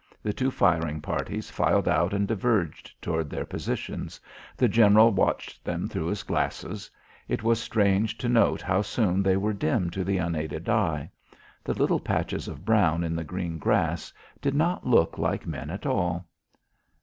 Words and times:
The 0.23 0.33
two 0.33 0.49
firing 0.49 0.99
parties 0.99 1.51
filed 1.51 1.87
out 1.87 2.11
and 2.11 2.27
diverged 2.27 2.91
toward 3.03 3.29
their 3.29 3.45
positions. 3.45 4.19
The 4.57 4.67
general 4.67 5.11
watched 5.11 5.63
them 5.63 5.87
through 5.87 6.07
his 6.07 6.23
glasses. 6.23 6.89
It 7.27 7.43
was 7.43 7.61
strange 7.61 8.17
to 8.17 8.27
note 8.27 8.63
how 8.63 8.81
soon 8.81 9.21
they 9.21 9.37
were 9.37 9.53
dim 9.53 9.91
to 9.91 10.03
the 10.03 10.17
unaided 10.17 10.67
eye. 10.67 11.11
The 11.63 11.75
little 11.75 11.99
patches 11.99 12.47
of 12.47 12.65
brown 12.65 13.03
in 13.03 13.15
the 13.15 13.23
green 13.23 13.59
grass 13.59 14.11
did 14.41 14.55
not 14.55 14.87
look 14.87 15.19
like 15.19 15.45
men 15.45 15.69
at 15.69 15.85
all. 15.85 16.25